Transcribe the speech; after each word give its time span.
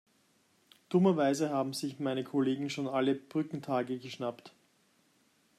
Dummerweise 0.89 1.51
haben 1.51 1.73
sich 1.73 1.99
meine 1.99 2.23
Kollegen 2.23 2.71
schon 2.71 2.87
alle 2.87 3.13
Brückentage 3.13 3.99
geschnappt. 3.99 4.51